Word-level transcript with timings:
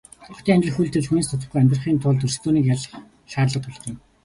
Хотын 0.35 0.53
амьдралд 0.53 0.75
хөл 0.75 0.91
тавьж 0.91 1.07
хүнээс 1.07 1.29
дутахгүй 1.29 1.59
амьдрахын 1.61 1.97
тулд 2.01 2.25
өрсөлдөөнийг 2.25 2.65
ялах 2.73 2.93
шаардлага 3.31 3.63
тулгарна. 3.65 3.99